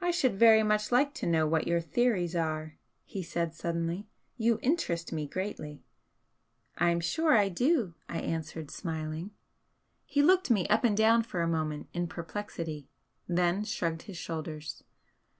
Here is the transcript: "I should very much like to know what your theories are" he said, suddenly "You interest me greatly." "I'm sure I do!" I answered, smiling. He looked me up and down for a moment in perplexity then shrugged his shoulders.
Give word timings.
"I 0.00 0.12
should 0.12 0.38
very 0.38 0.62
much 0.62 0.92
like 0.92 1.14
to 1.14 1.26
know 1.26 1.44
what 1.44 1.66
your 1.66 1.80
theories 1.80 2.36
are" 2.36 2.78
he 3.04 3.24
said, 3.24 3.52
suddenly 3.56 4.06
"You 4.36 4.60
interest 4.62 5.12
me 5.12 5.26
greatly." 5.26 5.82
"I'm 6.76 7.00
sure 7.00 7.36
I 7.36 7.48
do!" 7.48 7.96
I 8.08 8.20
answered, 8.20 8.70
smiling. 8.70 9.32
He 10.06 10.22
looked 10.22 10.48
me 10.48 10.68
up 10.68 10.84
and 10.84 10.96
down 10.96 11.24
for 11.24 11.42
a 11.42 11.48
moment 11.48 11.88
in 11.92 12.06
perplexity 12.06 12.86
then 13.26 13.64
shrugged 13.64 14.02
his 14.02 14.16
shoulders. 14.16 14.84